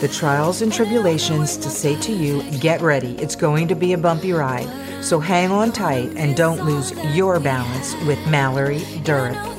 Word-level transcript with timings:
the 0.00 0.08
trials 0.08 0.62
and 0.62 0.72
tribulations 0.72 1.56
to 1.56 1.70
say 1.70 1.98
to 2.00 2.12
you, 2.12 2.42
get 2.58 2.80
ready, 2.80 3.16
it's 3.18 3.36
going 3.36 3.68
to 3.68 3.74
be 3.74 3.92
a 3.92 3.98
bumpy 3.98 4.32
ride. 4.32 4.68
So 5.04 5.20
hang 5.20 5.50
on 5.50 5.72
tight 5.72 6.10
and 6.16 6.36
don't 6.36 6.64
lose 6.64 6.92
your 7.14 7.38
balance 7.40 7.94
with 8.06 8.18
Mallory 8.26 8.80
Durick. 9.04 9.53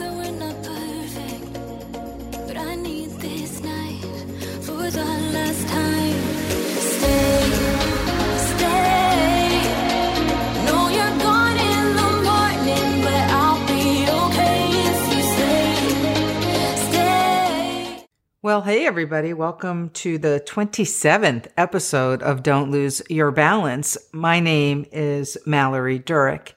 Well, 18.46 18.62
hey, 18.62 18.86
everybody. 18.86 19.34
Welcome 19.34 19.90
to 19.96 20.20
the 20.20 20.40
27th 20.46 21.48
episode 21.58 22.22
of 22.22 22.44
Don't 22.44 22.70
Lose 22.70 23.02
Your 23.10 23.32
Balance. 23.32 23.98
My 24.14 24.40
name 24.40 24.86
is 24.92 25.36
Mallory 25.48 26.00
Durick. 26.00 26.54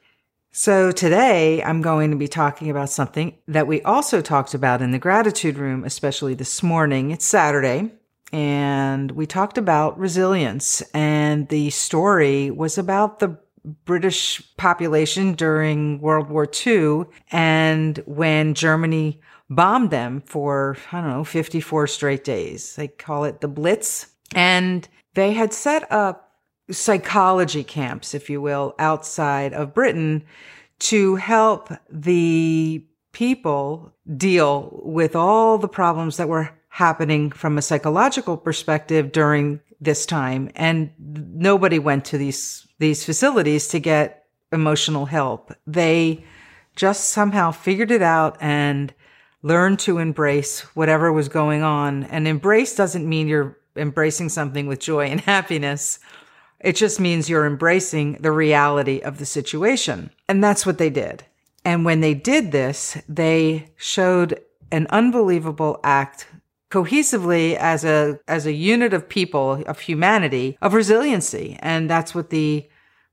So 0.52 0.92
today 0.92 1.62
I'm 1.62 1.80
going 1.80 2.10
to 2.10 2.16
be 2.18 2.28
talking 2.28 2.68
about 2.68 2.90
something 2.90 3.38
that 3.48 3.66
we 3.66 3.80
also 3.84 4.20
talked 4.20 4.52
about 4.52 4.82
in 4.82 4.90
the 4.90 4.98
gratitude 4.98 5.56
room, 5.56 5.82
especially 5.82 6.34
this 6.34 6.62
morning. 6.62 7.10
It's 7.10 7.24
Saturday 7.24 7.90
and 8.34 9.12
we 9.12 9.24
talked 9.24 9.56
about 9.56 9.98
resilience 9.98 10.82
and 10.92 11.48
the 11.48 11.70
story 11.70 12.50
was 12.50 12.76
about 12.76 13.18
the 13.18 13.38
British 13.86 14.42
population 14.58 15.32
during 15.32 16.00
World 16.02 16.28
War 16.28 16.46
II 16.66 17.04
and 17.30 17.96
when 18.04 18.52
Germany 18.52 19.22
bombed 19.50 19.90
them 19.90 20.22
for, 20.26 20.76
I 20.92 21.00
don't 21.00 21.10
know, 21.10 21.24
54 21.24 21.86
straight 21.86 22.24
days. 22.24 22.76
They 22.76 22.88
call 22.88 23.24
it 23.24 23.40
the 23.40 23.48
Blitz. 23.48 24.06
And 24.34 24.86
they 25.14 25.32
had 25.32 25.52
set 25.52 25.90
up 25.90 26.34
psychology 26.70 27.64
camps, 27.64 28.14
if 28.14 28.28
you 28.28 28.40
will, 28.40 28.74
outside 28.78 29.54
of 29.54 29.74
Britain 29.74 30.24
to 30.80 31.16
help 31.16 31.72
the 31.90 32.84
people 33.12 33.92
deal 34.16 34.80
with 34.84 35.16
all 35.16 35.58
the 35.58 35.68
problems 35.68 36.18
that 36.18 36.28
were 36.28 36.50
happening 36.68 37.30
from 37.30 37.58
a 37.58 37.62
psychological 37.62 38.36
perspective 38.36 39.12
during 39.12 39.60
this 39.80 40.06
time. 40.06 40.50
And 40.54 40.90
nobody 40.98 41.78
went 41.78 42.04
to 42.06 42.18
these, 42.18 42.66
these 42.78 43.04
facilities 43.04 43.68
to 43.68 43.80
get 43.80 44.26
emotional 44.52 45.06
help. 45.06 45.52
They 45.66 46.24
just 46.76 47.08
somehow 47.08 47.50
figured 47.50 47.90
it 47.90 48.02
out 48.02 48.36
and 48.40 48.94
learn 49.42 49.76
to 49.78 49.98
embrace 49.98 50.60
whatever 50.74 51.12
was 51.12 51.28
going 51.28 51.62
on. 51.62 52.04
And 52.04 52.26
embrace 52.26 52.74
doesn't 52.74 53.08
mean 53.08 53.28
you're 53.28 53.58
embracing 53.76 54.28
something 54.28 54.66
with 54.66 54.80
joy 54.80 55.06
and 55.06 55.20
happiness. 55.34 55.98
It 56.60 56.74
just 56.74 56.98
means 56.98 57.28
you're 57.28 57.46
embracing 57.46 58.14
the 58.14 58.32
reality 58.32 59.00
of 59.00 59.18
the 59.18 59.26
situation. 59.26 60.10
And 60.28 60.42
that's 60.42 60.66
what 60.66 60.78
they 60.78 60.90
did. 60.90 61.24
And 61.64 61.84
when 61.84 62.00
they 62.00 62.14
did 62.14 62.50
this, 62.50 62.96
they 63.08 63.70
showed 63.76 64.40
an 64.70 64.86
unbelievable 64.90 65.80
act 65.84 66.26
cohesively 66.70 67.54
as 67.56 67.84
a 67.84 68.20
as 68.28 68.44
a 68.44 68.52
unit 68.52 68.92
of 68.92 69.08
people 69.08 69.62
of 69.66 69.80
humanity 69.80 70.58
of 70.60 70.74
resiliency 70.74 71.56
and 71.60 71.88
that's 71.88 72.14
what 72.14 72.28
the 72.28 72.68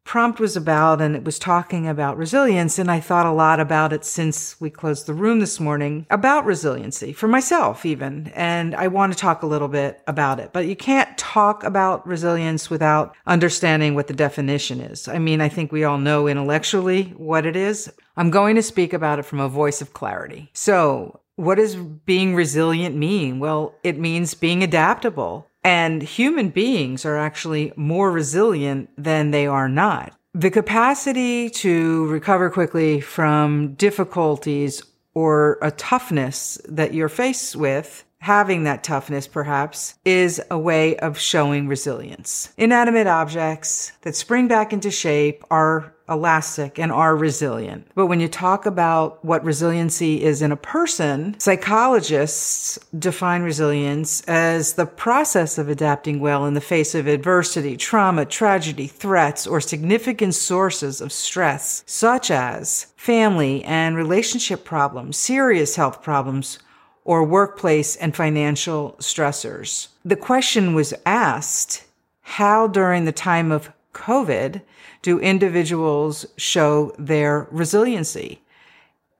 prompt 0.05 0.39
was 0.39 0.55
about 0.55 1.01
and 1.01 1.15
it 1.15 1.25
was 1.25 1.37
talking 1.37 1.87
about 1.87 2.17
resilience. 2.17 2.79
And 2.79 2.89
I 2.89 2.99
thought 2.99 3.25
a 3.25 3.31
lot 3.31 3.59
about 3.59 3.91
it 3.91 4.05
since 4.05 4.59
we 4.61 4.69
closed 4.69 5.07
the 5.07 5.13
room 5.13 5.39
this 5.39 5.59
morning 5.59 6.05
about 6.09 6.45
resiliency 6.45 7.11
for 7.11 7.27
myself, 7.27 7.85
even. 7.85 8.31
And 8.35 8.75
I 8.75 8.87
want 8.87 9.11
to 9.11 9.19
talk 9.19 9.41
a 9.41 9.47
little 9.47 9.67
bit 9.67 10.01
about 10.07 10.39
it, 10.39 10.51
but 10.53 10.67
you 10.67 10.75
can't 10.75 11.17
talk 11.17 11.63
about 11.63 12.07
resilience 12.07 12.69
without 12.69 13.15
understanding 13.25 13.95
what 13.95 14.07
the 14.07 14.13
definition 14.13 14.79
is. 14.79 15.07
I 15.07 15.17
mean, 15.17 15.41
I 15.41 15.49
think 15.49 15.71
we 15.71 15.83
all 15.83 15.97
know 15.97 16.27
intellectually 16.27 17.13
what 17.17 17.45
it 17.45 17.55
is. 17.55 17.91
I'm 18.15 18.29
going 18.29 18.55
to 18.55 18.61
speak 18.61 18.93
about 18.93 19.19
it 19.19 19.25
from 19.25 19.39
a 19.39 19.49
voice 19.49 19.81
of 19.81 19.93
clarity. 19.93 20.49
So 20.53 21.19
what 21.35 21.55
does 21.55 21.75
being 21.75 22.35
resilient 22.35 22.95
mean? 22.95 23.39
Well, 23.39 23.75
it 23.83 23.99
means 23.99 24.33
being 24.33 24.63
adaptable. 24.63 25.47
And 25.65 26.03
human 26.03 26.49
beings 26.49 27.05
are 27.05 27.17
actually 27.17 27.73
more 27.75 28.11
resilient 28.11 28.91
than 28.97 29.31
they 29.31 29.47
are 29.47 29.67
not. 29.67 30.13
The 30.35 30.51
capacity 30.51 31.49
to 31.49 32.05
recover 32.05 32.51
quickly 32.51 33.01
from 33.01 33.73
difficulties 33.73 34.83
or 35.15 35.57
a 35.63 35.71
toughness 35.71 36.61
that 36.69 36.93
you're 36.93 37.09
faced 37.09 37.55
with 37.55 38.04
having 38.25 38.63
that 38.63 38.83
toughness 38.83 39.27
perhaps 39.27 39.93
is 40.03 40.41
a 40.49 40.57
way 40.57 40.97
of 40.97 41.15
showing 41.15 41.67
resilience. 41.67 42.51
Inanimate 42.57 43.05
objects 43.05 43.91
that 44.01 44.15
spring 44.15 44.47
back 44.47 44.73
into 44.73 44.89
shape 44.89 45.43
are 45.51 45.93
elastic 46.09 46.79
and 46.79 46.91
are 46.91 47.15
resilient. 47.15 47.87
But 47.93 48.07
when 48.07 48.19
you 48.19 48.27
talk 48.27 48.65
about 48.65 49.23
what 49.23 49.43
resiliency 49.43 50.23
is 50.23 50.41
in 50.41 50.51
a 50.51 50.57
person, 50.57 51.39
psychologists 51.39 52.79
define 52.97 53.43
resilience 53.43 54.21
as 54.23 54.73
the 54.73 54.87
process 54.87 55.59
of 55.59 55.69
adapting 55.69 56.19
well 56.19 56.45
in 56.45 56.55
the 56.55 56.61
face 56.61 56.95
of 56.95 57.05
adversity, 57.05 57.77
trauma, 57.77 58.25
tragedy, 58.25 58.87
threats, 58.87 59.45
or 59.45 59.61
significant 59.61 60.33
sources 60.33 60.99
of 60.99 61.11
stress, 61.11 61.83
such 61.85 62.31
as 62.31 62.87
family 62.95 63.63
and 63.65 63.95
relationship 63.95 64.65
problems, 64.65 65.15
serious 65.15 65.75
health 65.75 66.01
problems, 66.01 66.57
or 67.05 67.23
workplace 67.23 67.95
and 67.95 68.15
financial 68.15 68.95
stressors. 68.99 69.87
The 70.03 70.15
question 70.17 70.73
was 70.73 70.93
asked, 71.05 71.85
how 72.21 72.67
during 72.67 73.05
the 73.05 73.11
time 73.11 73.51
of 73.51 73.71
COVID 73.93 74.61
do 75.03 75.19
individuals 75.19 76.25
show 76.35 76.93
their 76.97 77.47
resiliency? 77.51 78.41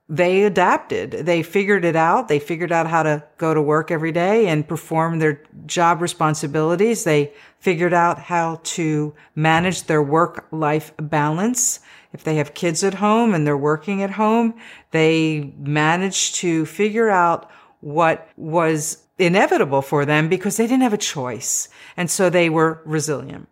They 0.07 0.43
adapted. 0.43 1.11
They 1.11 1.41
figured 1.41 1.83
it 1.83 1.95
out. 1.95 2.27
They 2.27 2.37
figured 2.37 2.71
out 2.71 2.87
how 2.87 3.01
to 3.03 3.23
go 3.37 3.53
to 3.53 3.61
work 3.61 3.89
every 3.89 4.11
day 4.11 4.47
and 4.47 4.67
perform 4.67 5.17
their 5.17 5.41
job 5.65 6.01
responsibilities. 6.01 7.03
They 7.03 7.33
figured 7.59 7.93
out 7.93 8.19
how 8.19 8.59
to 8.63 9.15
manage 9.33 9.83
their 9.83 10.03
work 10.03 10.47
life 10.51 10.91
balance. 10.97 11.79
If 12.13 12.23
they 12.23 12.35
have 12.35 12.53
kids 12.53 12.83
at 12.83 12.95
home 12.95 13.33
and 13.33 13.47
they're 13.47 13.57
working 13.57 14.03
at 14.03 14.11
home, 14.11 14.53
they 14.91 15.53
managed 15.57 16.35
to 16.35 16.67
figure 16.67 17.09
out 17.09 17.49
what 17.85 18.27
was 18.35 18.97
inevitable 19.19 19.83
for 19.83 20.05
them 20.05 20.27
because 20.27 20.57
they 20.57 20.65
didn't 20.65 20.81
have 20.81 20.91
a 20.91 20.97
choice. 20.97 21.69
And 21.95 22.09
so 22.09 22.31
they 22.31 22.49
were 22.49 22.81
resilient. 22.83 23.47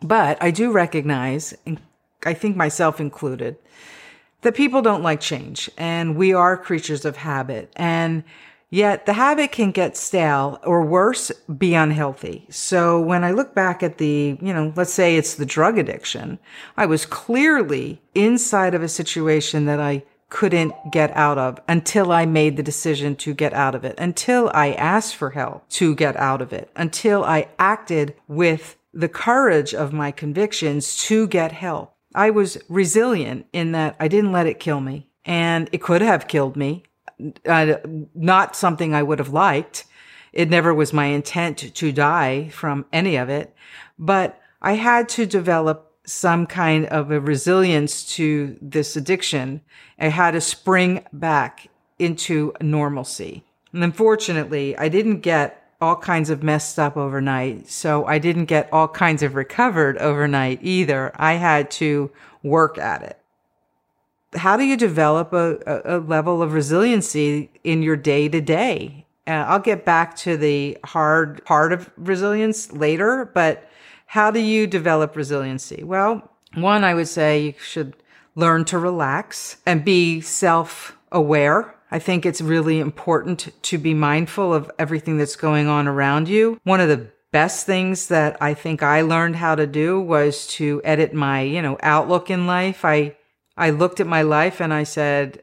But 0.00 0.42
I 0.42 0.50
do 0.50 0.72
recognize, 0.72 1.54
I 2.24 2.32
think 2.32 2.56
myself 2.56 2.98
included, 2.98 3.58
that 4.40 4.54
people 4.54 4.80
don't 4.80 5.02
like 5.02 5.20
change 5.20 5.70
and 5.76 6.16
we 6.16 6.32
are 6.32 6.56
creatures 6.56 7.04
of 7.04 7.18
habit. 7.18 7.70
And 7.76 8.24
yet 8.70 9.04
the 9.04 9.12
habit 9.12 9.52
can 9.52 9.70
get 9.70 9.98
stale 9.98 10.60
or 10.64 10.82
worse, 10.82 11.30
be 11.58 11.74
unhealthy. 11.74 12.46
So 12.48 12.98
when 12.98 13.22
I 13.22 13.32
look 13.32 13.54
back 13.54 13.82
at 13.82 13.98
the, 13.98 14.38
you 14.40 14.54
know, 14.54 14.72
let's 14.76 14.94
say 14.94 15.18
it's 15.18 15.34
the 15.34 15.44
drug 15.44 15.76
addiction, 15.76 16.38
I 16.78 16.86
was 16.86 17.04
clearly 17.04 18.00
inside 18.14 18.74
of 18.74 18.82
a 18.82 18.88
situation 18.88 19.66
that 19.66 19.78
I 19.78 20.04
couldn't 20.30 20.74
get 20.90 21.16
out 21.16 21.38
of 21.38 21.58
until 21.68 22.12
I 22.12 22.26
made 22.26 22.56
the 22.56 22.62
decision 22.62 23.16
to 23.16 23.34
get 23.34 23.52
out 23.54 23.74
of 23.74 23.84
it, 23.84 23.94
until 23.98 24.50
I 24.54 24.72
asked 24.72 25.16
for 25.16 25.30
help 25.30 25.68
to 25.70 25.94
get 25.94 26.16
out 26.16 26.42
of 26.42 26.52
it, 26.52 26.70
until 26.76 27.24
I 27.24 27.48
acted 27.58 28.14
with 28.26 28.76
the 28.92 29.08
courage 29.08 29.74
of 29.74 29.92
my 29.92 30.10
convictions 30.10 30.96
to 31.04 31.26
get 31.26 31.52
help. 31.52 31.94
I 32.14 32.30
was 32.30 32.58
resilient 32.68 33.46
in 33.52 33.72
that 33.72 33.96
I 34.00 34.08
didn't 34.08 34.32
let 34.32 34.46
it 34.46 34.60
kill 34.60 34.80
me 34.80 35.08
and 35.24 35.68
it 35.72 35.82
could 35.82 36.02
have 36.02 36.28
killed 36.28 36.56
me. 36.56 36.84
Uh, 37.46 37.76
not 38.14 38.56
something 38.56 38.94
I 38.94 39.02
would 39.02 39.18
have 39.18 39.32
liked. 39.32 39.84
It 40.32 40.50
never 40.50 40.72
was 40.72 40.92
my 40.92 41.06
intent 41.06 41.58
to 41.74 41.92
die 41.92 42.48
from 42.48 42.86
any 42.92 43.16
of 43.16 43.28
it, 43.28 43.54
but 43.98 44.40
I 44.60 44.74
had 44.74 45.08
to 45.10 45.26
develop 45.26 45.87
some 46.08 46.46
kind 46.46 46.86
of 46.86 47.10
a 47.10 47.20
resilience 47.20 48.04
to 48.16 48.56
this 48.62 48.96
addiction. 48.96 49.60
I 49.98 50.08
had 50.08 50.32
to 50.32 50.40
spring 50.40 51.04
back 51.12 51.68
into 51.98 52.54
normalcy. 52.60 53.44
And 53.72 53.84
unfortunately, 53.84 54.76
I 54.76 54.88
didn't 54.88 55.20
get 55.20 55.70
all 55.80 55.96
kinds 55.96 56.30
of 56.30 56.42
messed 56.42 56.78
up 56.78 56.96
overnight. 56.96 57.68
So 57.68 58.06
I 58.06 58.18
didn't 58.18 58.46
get 58.46 58.72
all 58.72 58.88
kinds 58.88 59.22
of 59.22 59.34
recovered 59.34 59.98
overnight 59.98 60.60
either. 60.62 61.12
I 61.16 61.34
had 61.34 61.70
to 61.72 62.10
work 62.42 62.78
at 62.78 63.02
it. 63.02 63.18
How 64.34 64.56
do 64.56 64.64
you 64.64 64.76
develop 64.76 65.32
a, 65.32 65.82
a 65.84 65.98
level 65.98 66.42
of 66.42 66.52
resiliency 66.52 67.50
in 67.64 67.82
your 67.82 67.96
day 67.96 68.28
to 68.28 68.40
day? 68.40 69.06
I'll 69.26 69.60
get 69.60 69.84
back 69.84 70.16
to 70.18 70.36
the 70.38 70.78
hard 70.84 71.44
part 71.44 71.72
of 71.72 71.90
resilience 71.96 72.72
later, 72.72 73.30
but 73.34 73.67
how 74.08 74.30
do 74.30 74.40
you 74.40 74.66
develop 74.66 75.16
resiliency? 75.16 75.82
Well, 75.82 76.30
one, 76.54 76.84
I 76.84 76.94
would 76.94 77.08
say 77.08 77.40
you 77.40 77.54
should 77.62 77.94
learn 78.34 78.64
to 78.66 78.78
relax 78.78 79.56
and 79.66 79.84
be 79.84 80.20
self 80.20 80.96
aware 81.10 81.74
I 81.90 81.98
think 81.98 82.26
it's 82.26 82.40
really 82.40 82.80
important 82.80 83.50
to 83.62 83.78
be 83.78 83.94
mindful 83.94 84.52
of 84.52 84.70
everything 84.78 85.16
that's 85.16 85.36
going 85.36 85.68
on 85.68 85.88
around 85.88 86.28
you. 86.28 86.60
One 86.64 86.80
of 86.80 86.88
the 86.88 87.08
best 87.32 87.66
things 87.66 88.08
that 88.08 88.36
I 88.40 88.54
think 88.54 88.82
I 88.82 89.00
learned 89.00 89.36
how 89.36 89.54
to 89.54 89.66
do 89.66 90.00
was 90.00 90.46
to 90.48 90.82
edit 90.84 91.14
my, 91.14 91.42
you 91.42 91.62
know, 91.62 91.78
outlook 91.82 92.30
in 92.30 92.46
life. 92.46 92.84
I 92.84 93.16
I 93.56 93.70
looked 93.70 94.00
at 94.00 94.06
my 94.06 94.22
life 94.22 94.60
and 94.60 94.72
I 94.72 94.84
said, 94.84 95.42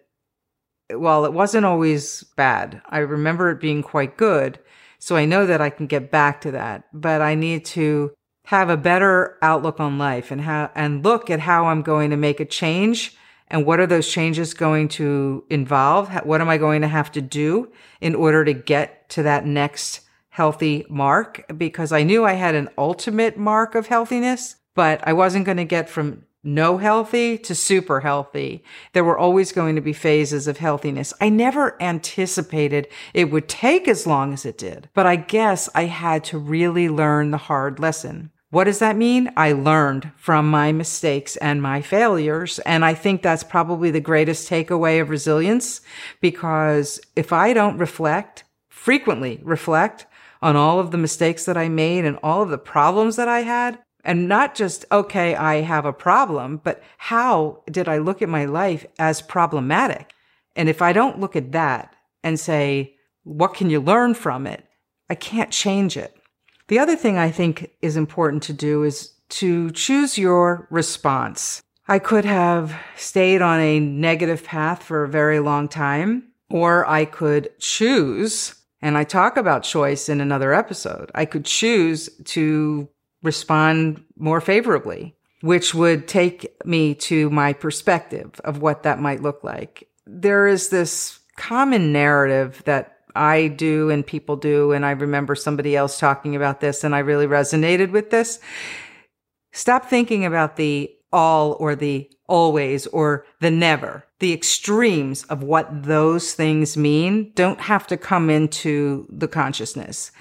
well, 0.92 1.26
it 1.26 1.34
wasn't 1.34 1.66
always 1.66 2.24
bad. 2.38 2.82
I 2.90 3.00
remember 3.00 3.50
it 3.50 3.60
being 3.60 3.82
quite 3.82 4.16
good. 4.16 4.60
So 5.00 5.16
I 5.16 5.26
know 5.26 5.46
that 5.46 5.62
I 5.62 5.70
can 5.70 5.88
get 5.88 6.12
back 6.12 6.42
to 6.42 6.52
that, 6.52 6.86
but 6.94 7.22
I 7.22 7.36
need 7.36 7.66
to 7.66 8.12
have 8.46 8.70
a 8.70 8.78
better 8.78 9.38
outlook 9.42 9.80
on 9.80 9.98
life 9.98 10.32
and 10.32 10.42
how 10.42 10.72
and 10.76 11.04
look 11.04 11.30
at 11.30 11.42
how 11.42 11.66
I'm 11.66 11.82
going 11.82 12.12
to 12.12 12.18
make 12.18 12.40
a 12.40 12.46
change 12.46 13.16
and 13.48 13.66
what 13.66 13.80
are 13.80 13.88
those 13.88 14.10
changes 14.10 14.54
going 14.54 14.88
to 14.90 15.44
involve? 15.50 16.10
What 16.26 16.42
am 16.42 16.50
I 16.50 16.58
going 16.58 16.82
to 16.82 16.88
have 16.88 17.12
to 17.14 17.22
do 17.22 17.72
in 18.02 18.16
order 18.16 18.44
to 18.44 18.54
get 18.54 19.10
to 19.10 19.24
that 19.24 19.46
next 19.46 20.02
healthy 20.30 20.86
mark? 20.90 21.46
Because 21.56 21.92
I 21.92 22.04
knew 22.04 22.26
I 22.26 22.34
had 22.34 22.56
an 22.56 22.70
ultimate 22.78 23.38
mark 23.38 23.76
of 23.76 23.88
healthiness, 23.88 24.56
but 24.74 25.00
I 25.08 25.14
wasn't 25.14 25.46
going 25.46 25.58
to 25.58 25.66
get 25.66 25.90
from 25.90 26.24
no 26.44 26.78
healthy 26.78 27.38
to 27.40 27.56
super 27.56 28.02
healthy. 28.02 28.64
There 28.94 29.04
were 29.04 29.18
always 29.18 29.52
going 29.52 29.76
to 29.76 29.82
be 29.82 29.94
phases 29.94 30.48
of 30.48 30.58
healthiness. 30.58 31.14
I 31.20 31.30
never 31.30 31.82
anticipated 31.82 32.88
it 33.14 33.32
would 33.32 33.50
take 33.50 33.88
as 33.88 34.06
long 34.06 34.32
as 34.34 34.46
it 34.46 34.58
did, 34.58 34.90
but 34.94 35.08
I 35.08 35.16
guess 35.16 35.70
I 35.74 35.86
had 35.86 36.24
to 36.26 36.38
really 36.38 36.88
learn 36.88 37.32
the 37.32 37.38
hard 37.38 37.80
lesson. 37.80 38.32
What 38.56 38.64
does 38.64 38.80
that 38.80 38.96
mean? 38.96 39.34
I 39.36 39.52
learned 39.52 40.14
from 40.16 40.50
my 40.50 40.72
mistakes 40.72 41.36
and 41.36 41.62
my 41.62 41.82
failures. 41.82 42.60
And 42.60 42.86
I 42.86 42.94
think 42.94 43.22
that's 43.22 43.44
probably 43.44 43.92
the 43.92 44.00
greatest 44.00 44.50
takeaway 44.50 45.02
of 45.02 45.10
resilience 45.10 45.82
because 46.22 47.02
if 47.18 47.34
I 47.34 47.52
don't 47.52 47.78
reflect, 47.78 48.46
frequently 48.70 49.42
reflect 49.44 50.06
on 50.42 50.56
all 50.56 50.80
of 50.80 50.92
the 50.92 50.98
mistakes 50.98 51.44
that 51.44 51.58
I 51.58 51.68
made 51.68 52.06
and 52.06 52.18
all 52.24 52.44
of 52.44 52.48
the 52.48 52.58
problems 52.58 53.18
that 53.18 53.28
I 53.28 53.42
had, 53.42 53.78
and 54.06 54.30
not 54.30 54.56
just, 54.56 54.86
okay, 54.90 55.36
I 55.36 55.56
have 55.56 55.84
a 55.84 55.92
problem, 55.92 56.62
but 56.64 56.82
how 56.98 57.62
did 57.70 57.90
I 57.90 57.98
look 57.98 58.22
at 58.22 58.30
my 58.30 58.46
life 58.46 58.86
as 58.98 59.22
problematic? 59.22 60.14
And 60.56 60.70
if 60.70 60.82
I 60.82 60.94
don't 60.94 61.20
look 61.20 61.36
at 61.36 61.52
that 61.52 61.94
and 62.24 62.40
say, 62.40 62.96
what 63.26 63.54
can 63.54 63.70
you 63.70 63.82
learn 63.82 64.14
from 64.14 64.48
it? 64.48 64.64
I 65.10 65.16
can't 65.16 65.52
change 65.52 65.98
it. 65.98 66.16
The 66.68 66.80
other 66.80 66.96
thing 66.96 67.18
I 67.18 67.30
think 67.30 67.72
is 67.82 67.96
important 67.96 68.44
to 68.44 68.54
do 68.54 68.84
is 68.84 69.12
to 69.30 69.72
choose 69.72 70.18
your 70.18 70.68
response. 70.72 71.62
I 71.88 72.00
could 72.00 72.26
have 72.26 72.76
stayed 72.96 73.42
on 73.42 73.60
a 73.60 73.80
negative 73.80 74.44
path 74.44 74.82
for 74.82 75.04
a 75.04 75.10
very 75.10 75.40
long 75.40 75.68
time, 75.68 76.32
or 76.50 76.88
I 76.88 77.06
could 77.06 77.50
choose, 77.60 78.56
and 78.82 78.98
I 78.98 79.04
talk 79.04 79.38
about 79.38 79.64
choice 79.64 80.10
in 80.10 80.22
another 80.22 80.54
episode. 80.54 81.12
I 81.14 81.26
could 81.26 81.46
choose 81.46 82.10
to 82.26 82.90
respond 83.22 84.04
more 84.18 84.42
favorably, 84.42 85.16
which 85.42 85.76
would 85.76 86.08
take 86.08 86.56
me 86.66 86.96
to 86.96 87.30
my 87.30 87.54
perspective 87.54 88.40
of 88.44 88.62
what 88.62 88.84
that 88.84 89.00
might 89.00 89.22
look 89.22 89.44
like. 89.44 89.88
There 90.08 90.48
is 90.48 90.70
this 90.70 91.20
common 91.36 91.92
narrative 91.92 92.64
that 92.66 92.95
I 93.16 93.48
do 93.48 93.90
and 93.90 94.06
people 94.06 94.36
do. 94.36 94.72
And 94.72 94.86
I 94.86 94.92
remember 94.92 95.36
somebody 95.36 95.76
else 95.76 96.00
talking 96.00 96.36
about 96.36 96.60
this 96.60 96.84
and 96.84 96.96
I 96.96 97.00
really 97.00 97.28
resonated 97.28 97.92
with 97.92 98.10
this. 98.10 98.40
Stop 99.52 99.86
thinking 99.86 100.26
about 100.26 100.58
the 100.58 100.92
all 101.12 101.56
or 101.60 101.76
the 101.76 102.10
always 102.28 102.88
or 102.88 103.26
the 103.40 103.52
never. 103.52 104.06
The 104.20 104.34
extremes 104.34 105.24
of 105.24 105.44
what 105.44 105.84
those 105.84 106.34
things 106.34 106.76
mean 106.76 107.32
don't 107.36 107.62
have 107.62 107.88
to 107.88 107.98
come 107.98 108.30
into 108.30 109.08
the 109.10 109.28
consciousness. 109.28 110.12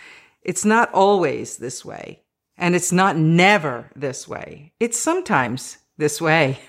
It's 0.43 0.64
not 0.64 0.93
always 0.93 1.56
this 1.56 1.85
way. 1.85 2.23
And 2.56 2.76
it's 2.76 2.93
not 2.93 3.17
never 3.17 3.91
this 3.96 4.29
way. 4.29 4.73
It's 4.79 4.99
sometimes 4.99 5.79
this 5.96 6.20
way. 6.20 6.61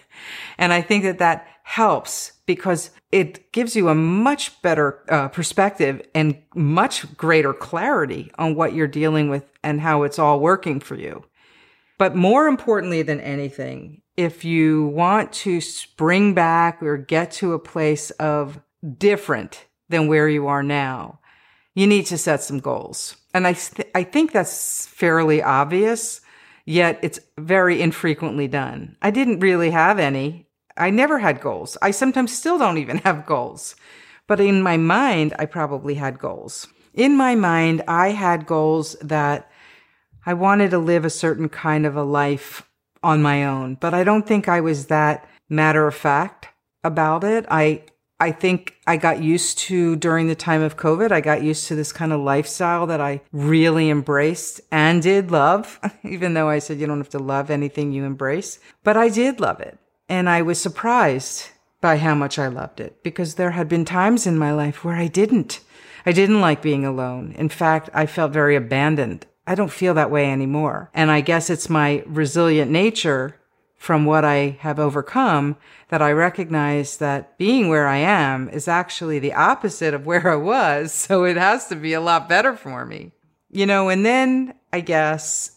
And 0.58 0.74
I 0.74 0.82
think 0.82 1.04
that 1.04 1.20
that 1.20 1.48
helps 1.66 2.32
because 2.46 2.92
it 3.12 3.52
gives 3.52 3.76
you 3.76 3.90
a 3.90 3.96
much 3.96 4.62
better 4.62 5.04
uh, 5.10 5.28
perspective 5.30 6.00
and 6.14 6.38
much 6.54 7.18
greater 7.18 7.54
clarity 7.54 8.32
on 8.38 8.54
what 8.54 8.74
you're 8.74 8.88
dealing 8.88 9.30
with 9.30 9.44
and 9.64 9.82
how 9.82 10.04
it's 10.04 10.20
all 10.20 10.40
working 10.40 10.80
for 10.80 10.94
you. 10.94 11.26
But 11.98 12.16
more 12.16 12.46
importantly 12.46 13.02
than 13.02 13.20
anything, 13.20 14.04
if 14.16 14.46
you 14.46 14.86
want 14.90 15.34
to 15.34 15.60
spring 15.60 16.36
back 16.36 16.84
or 16.84 16.98
get 16.98 17.32
to 17.32 17.54
a 17.54 17.60
place 17.60 18.12
of 18.12 18.62
different 19.00 19.66
than 19.90 20.08
where 20.08 20.30
you 20.30 20.46
are 20.46 20.64
now, 20.64 21.20
you 21.74 21.88
need 21.88 22.06
to 22.06 22.18
set 22.20 22.44
some 22.44 22.60
goals. 22.60 23.18
And 23.34 23.48
I, 23.48 23.54
th- 23.54 23.90
I 23.96 24.04
think 24.04 24.34
that's 24.34 24.86
fairly 24.86 25.42
obvious, 25.42 26.22
yet 26.64 27.00
it's 27.02 27.20
very 27.40 27.82
infrequently 27.82 28.48
done. 28.48 28.98
I 29.02 29.10
didn't 29.10 29.40
really 29.40 29.72
have 29.72 29.98
any 29.98 30.45
I 30.78 30.90
never 30.90 31.20
had 31.20 31.42
goals. 31.42 31.78
I 31.82 31.92
sometimes 31.92 32.34
still 32.34 32.58
don't 32.58 32.78
even 32.78 32.98
have 33.00 33.26
goals. 33.26 33.76
But 34.28 34.40
in 34.40 34.62
my 34.62 34.78
mind, 34.78 35.34
I 35.38 35.46
probably 35.46 35.96
had 35.96 36.20
goals. 36.20 36.68
In 36.94 37.16
my 37.16 37.36
mind, 37.36 37.84
I 37.88 38.10
had 38.10 38.48
goals 38.48 38.96
that 39.02 39.52
I 40.26 40.34
wanted 40.34 40.72
to 40.72 40.80
live 40.80 41.06
a 41.06 41.10
certain 41.10 41.50
kind 41.50 41.86
of 41.86 41.96
a 41.96 42.04
life 42.04 42.68
on 43.04 43.22
my 43.22 43.46
own, 43.46 43.76
but 43.76 43.94
I 43.94 44.04
don't 44.04 44.26
think 44.26 44.48
I 44.48 44.62
was 44.62 44.88
that 44.88 45.30
matter 45.48 45.88
of 45.88 45.94
fact 45.94 46.48
about 46.84 47.24
it. 47.24 47.46
I, 47.50 47.84
I 48.20 48.32
think 48.32 48.76
I 48.88 48.98
got 48.98 49.22
used 49.22 49.60
to 49.60 49.96
during 49.96 50.28
the 50.28 50.36
time 50.36 50.64
of 50.64 50.78
COVID, 50.78 51.12
I 51.12 51.22
got 51.22 51.44
used 51.44 51.68
to 51.68 51.76
this 51.76 51.92
kind 51.92 52.12
of 52.12 52.22
lifestyle 52.22 52.88
that 52.88 53.02
I 53.02 53.22
really 53.32 53.92
embraced 53.92 54.62
and 54.72 55.04
did 55.04 55.30
love, 55.30 55.80
even 56.04 56.34
though 56.34 56.50
I 56.50 56.58
said 56.58 56.80
you 56.80 56.88
don't 56.88 56.98
have 56.98 57.10
to 57.10 57.20
love 57.20 57.52
anything 57.52 57.92
you 57.92 58.06
embrace, 58.06 58.58
but 58.84 58.98
I 58.98 59.10
did 59.10 59.40
love 59.40 59.60
it. 59.60 59.78
And 60.08 60.30
I 60.30 60.42
was 60.42 60.62
surprised 60.62 61.50
by 61.82 61.98
how 61.98 62.16
much 62.16 62.40
I 62.40 62.48
loved 62.48 62.80
it 62.80 63.02
because 63.04 63.36
there 63.36 63.52
had 63.52 63.70
been 63.70 63.86
times 63.86 64.26
in 64.26 64.38
my 64.38 64.52
life 64.52 64.84
where 64.84 64.96
I 64.96 65.08
didn't. 65.08 65.60
I 66.06 66.12
didn't 66.12 66.42
like 66.42 66.62
being 66.62 66.86
alone. 66.86 67.34
In 67.38 67.50
fact, 67.50 67.90
I 67.94 68.06
felt 68.06 68.32
very 68.32 68.56
abandoned. 68.56 69.26
I 69.48 69.56
don't 69.56 69.72
feel 69.72 69.94
that 69.96 70.12
way 70.12 70.32
anymore. 70.32 70.90
And 70.94 71.12
I 71.12 71.22
guess 71.22 71.50
it's 71.50 71.70
my 71.70 72.04
resilient 72.06 72.72
nature 72.72 73.36
from 73.78 74.06
what 74.06 74.26
I 74.26 74.58
have 74.62 74.80
overcome 74.80 75.58
that 75.90 76.02
I 76.02 76.12
recognize 76.12 76.98
that 76.98 77.38
being 77.38 77.70
where 77.70 77.88
I 77.88 77.98
am 77.98 78.50
is 78.50 78.68
actually 78.68 79.20
the 79.20 79.34
opposite 79.34 79.94
of 79.94 80.06
where 80.06 80.32
I 80.32 80.36
was. 80.36 80.92
So 81.08 81.24
it 81.24 81.38
has 81.38 81.68
to 81.68 81.76
be 81.76 81.94
a 81.94 82.02
lot 82.02 82.28
better 82.28 82.56
for 82.56 82.86
me. 82.86 83.12
You 83.52 83.66
know, 83.66 83.90
and 83.90 84.06
then 84.06 84.56
I 84.74 84.80
guess 84.82 85.52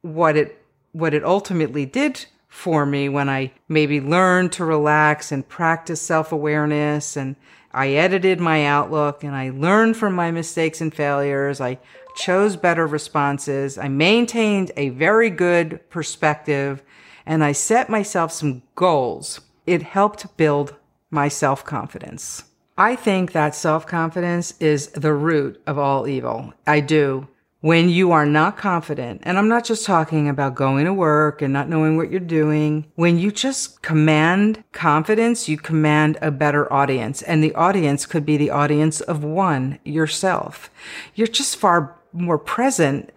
what 0.00 0.36
it, 0.36 0.62
what 0.92 1.12
it 1.12 1.22
ultimately 1.22 1.84
did 1.84 2.24
for 2.56 2.86
me 2.86 3.06
when 3.06 3.28
I 3.28 3.52
maybe 3.68 4.00
learned 4.00 4.50
to 4.52 4.64
relax 4.64 5.30
and 5.30 5.46
practice 5.46 6.00
self 6.00 6.32
awareness 6.32 7.14
and 7.14 7.36
I 7.70 7.90
edited 7.90 8.40
my 8.40 8.64
outlook 8.64 9.22
and 9.22 9.36
I 9.36 9.50
learned 9.50 9.98
from 9.98 10.14
my 10.14 10.30
mistakes 10.30 10.80
and 10.80 10.92
failures. 10.92 11.60
I 11.60 11.78
chose 12.16 12.56
better 12.56 12.86
responses. 12.86 13.76
I 13.76 13.88
maintained 13.88 14.72
a 14.74 14.88
very 14.88 15.28
good 15.28 15.88
perspective 15.90 16.82
and 17.26 17.44
I 17.44 17.52
set 17.52 17.90
myself 17.90 18.32
some 18.32 18.62
goals. 18.74 19.42
It 19.66 19.82
helped 19.82 20.34
build 20.38 20.76
my 21.10 21.28
self 21.28 21.62
confidence. 21.62 22.44
I 22.78 22.96
think 22.96 23.32
that 23.32 23.54
self 23.54 23.86
confidence 23.86 24.54
is 24.60 24.88
the 24.88 25.12
root 25.12 25.60
of 25.66 25.78
all 25.78 26.08
evil. 26.08 26.54
I 26.66 26.80
do 26.80 27.28
when 27.60 27.88
you 27.88 28.12
are 28.12 28.26
not 28.26 28.56
confident, 28.56 29.22
and 29.24 29.38
I'm 29.38 29.48
not 29.48 29.64
just 29.64 29.86
talking 29.86 30.28
about 30.28 30.54
going 30.54 30.84
to 30.84 30.92
work 30.92 31.40
and 31.40 31.52
not 31.52 31.68
knowing 31.68 31.96
what 31.96 32.10
you're 32.10 32.20
doing, 32.20 32.86
when 32.94 33.18
you 33.18 33.32
just 33.32 33.82
command 33.82 34.62
confidence, 34.72 35.48
you 35.48 35.56
command 35.56 36.18
a 36.20 36.30
better 36.30 36.70
audience. 36.72 37.22
And 37.22 37.42
the 37.42 37.54
audience 37.54 38.04
could 38.04 38.26
be 38.26 38.36
the 38.36 38.50
audience 38.50 39.00
of 39.00 39.24
one, 39.24 39.78
yourself. 39.84 40.70
You're 41.14 41.26
just 41.26 41.56
far 41.56 41.98
more 42.12 42.38
present. 42.38 43.10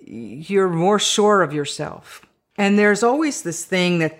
You're 0.00 0.68
more 0.68 0.98
sure 0.98 1.42
of 1.42 1.52
yourself. 1.52 2.26
And 2.56 2.78
there's 2.78 3.04
always 3.04 3.42
this 3.42 3.64
thing 3.64 4.00
that 4.00 4.18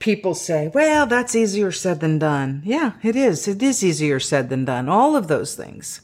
people 0.00 0.34
say, 0.34 0.68
well, 0.74 1.06
that's 1.06 1.36
easier 1.36 1.70
said 1.70 2.00
than 2.00 2.18
done. 2.18 2.62
Yeah, 2.64 2.92
it 3.02 3.14
is. 3.14 3.46
It 3.46 3.62
is 3.62 3.84
easier 3.84 4.18
said 4.18 4.48
than 4.48 4.64
done. 4.64 4.88
All 4.88 5.14
of 5.14 5.28
those 5.28 5.54
things. 5.54 6.00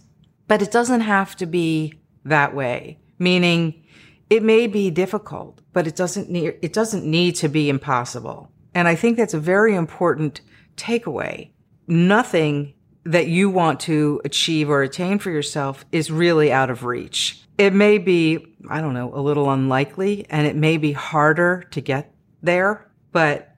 But 0.46 0.62
it 0.62 0.70
doesn't 0.70 1.00
have 1.00 1.34
to 1.36 1.46
be 1.46 1.94
that 2.24 2.54
way, 2.54 2.98
meaning 3.18 3.84
it 4.30 4.42
may 4.42 4.66
be 4.66 4.90
difficult, 4.90 5.60
but 5.72 5.86
it 5.86 5.96
doesn't 5.96 6.30
need, 6.30 6.56
it 6.62 6.72
doesn't 6.72 7.04
need 7.04 7.32
to 7.36 7.48
be 7.48 7.68
impossible. 7.68 8.50
And 8.74 8.88
I 8.88 8.94
think 8.94 9.16
that's 9.16 9.34
a 9.34 9.40
very 9.40 9.74
important 9.74 10.40
takeaway. 10.76 11.50
Nothing 11.86 12.74
that 13.04 13.28
you 13.28 13.50
want 13.50 13.80
to 13.80 14.20
achieve 14.24 14.70
or 14.70 14.82
attain 14.82 15.18
for 15.18 15.30
yourself 15.30 15.84
is 15.92 16.10
really 16.10 16.50
out 16.50 16.70
of 16.70 16.84
reach. 16.84 17.42
It 17.58 17.72
may 17.72 17.98
be, 17.98 18.56
I 18.68 18.80
don't 18.80 18.94
know, 18.94 19.14
a 19.14 19.20
little 19.20 19.50
unlikely 19.50 20.26
and 20.30 20.46
it 20.46 20.56
may 20.56 20.78
be 20.78 20.92
harder 20.92 21.64
to 21.70 21.80
get 21.80 22.12
there, 22.42 22.90
but 23.12 23.54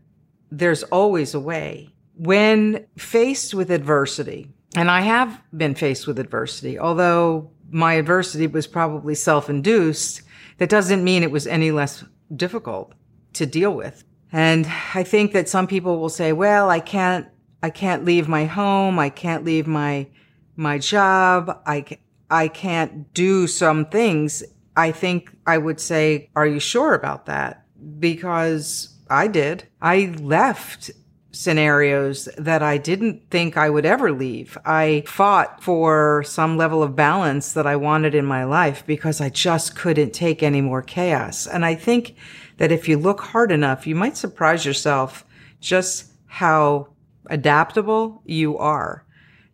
there's 0.50 0.82
always 0.84 1.34
a 1.34 1.40
way. 1.40 1.94
When 2.16 2.86
faced 2.96 3.54
with 3.54 3.70
adversity, 3.70 4.48
and 4.74 4.90
I 4.90 5.02
have 5.02 5.40
been 5.56 5.74
faced 5.74 6.06
with 6.06 6.18
adversity, 6.18 6.78
although 6.78 7.50
my 7.70 7.94
adversity 7.94 8.46
was 8.46 8.66
probably 8.66 9.14
self 9.14 9.50
induced, 9.50 10.22
that 10.58 10.68
doesn't 10.68 11.04
mean 11.04 11.22
it 11.22 11.30
was 11.30 11.46
any 11.46 11.70
less 11.70 12.04
difficult 12.34 12.94
to 13.34 13.46
deal 13.46 13.74
with. 13.74 14.04
And 14.32 14.66
I 14.94 15.02
think 15.02 15.32
that 15.32 15.48
some 15.48 15.66
people 15.66 16.00
will 16.00 16.08
say, 16.08 16.32
well, 16.32 16.70
I 16.70 16.80
can't, 16.80 17.28
I 17.62 17.70
can't 17.70 18.04
leave 18.04 18.28
my 18.28 18.44
home. 18.44 18.98
I 18.98 19.10
can't 19.10 19.44
leave 19.44 19.66
my, 19.66 20.08
my 20.56 20.78
job. 20.78 21.62
I, 21.66 21.84
I 22.30 22.48
can't 22.48 23.12
do 23.14 23.46
some 23.46 23.86
things. 23.86 24.42
I 24.76 24.92
think 24.92 25.30
I 25.46 25.58
would 25.58 25.80
say, 25.80 26.30
are 26.34 26.46
you 26.46 26.60
sure 26.60 26.94
about 26.94 27.26
that? 27.26 27.64
Because 27.98 28.94
I 29.08 29.28
did. 29.28 29.64
I 29.80 30.14
left 30.20 30.90
scenarios 31.36 32.28
that 32.38 32.62
I 32.62 32.78
didn't 32.78 33.30
think 33.30 33.56
I 33.56 33.68
would 33.68 33.84
ever 33.84 34.10
leave. 34.10 34.56
I 34.64 35.04
fought 35.06 35.62
for 35.62 36.24
some 36.26 36.56
level 36.56 36.82
of 36.82 36.96
balance 36.96 37.52
that 37.52 37.66
I 37.66 37.76
wanted 37.76 38.14
in 38.14 38.24
my 38.24 38.44
life 38.44 38.84
because 38.86 39.20
I 39.20 39.28
just 39.28 39.76
couldn't 39.76 40.14
take 40.14 40.42
any 40.42 40.60
more 40.60 40.82
chaos. 40.82 41.46
And 41.46 41.64
I 41.64 41.74
think 41.74 42.16
that 42.56 42.72
if 42.72 42.88
you 42.88 42.96
look 42.96 43.20
hard 43.20 43.52
enough, 43.52 43.86
you 43.86 43.94
might 43.94 44.16
surprise 44.16 44.64
yourself 44.64 45.26
just 45.60 46.12
how 46.26 46.88
adaptable 47.26 48.22
you 48.24 48.56
are. 48.56 49.04